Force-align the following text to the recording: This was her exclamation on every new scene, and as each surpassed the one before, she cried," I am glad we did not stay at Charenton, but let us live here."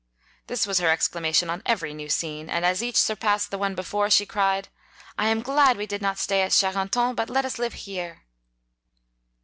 This 0.47 0.65
was 0.65 0.79
her 0.79 0.89
exclamation 0.89 1.47
on 1.51 1.61
every 1.63 1.93
new 1.93 2.09
scene, 2.09 2.49
and 2.49 2.65
as 2.65 2.81
each 2.81 2.95
surpassed 2.95 3.51
the 3.51 3.59
one 3.59 3.75
before, 3.75 4.09
she 4.09 4.25
cried," 4.25 4.67
I 5.19 5.27
am 5.27 5.43
glad 5.43 5.77
we 5.77 5.85
did 5.85 6.01
not 6.01 6.17
stay 6.17 6.41
at 6.41 6.53
Charenton, 6.53 7.13
but 7.13 7.29
let 7.29 7.45
us 7.45 7.59
live 7.59 7.73
here." 7.73 8.23